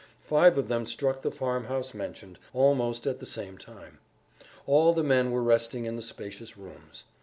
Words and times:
Five 0.23 0.57
of 0.57 0.67
them 0.67 0.87
struck 0.87 1.21
the 1.21 1.29
farmhouse 1.29 1.93
mentioned, 1.93 2.39
almost 2.55 3.05
at 3.05 3.19
the 3.19 3.25
same 3.27 3.59
time. 3.59 3.99
All 4.65 4.93
the 4.95 5.03
men 5.03 5.29
were 5.29 5.43
resting 5.43 5.85
in 5.85 5.95
the 5.95 6.01
spacious 6.01 6.57
rooms. 6.57 7.03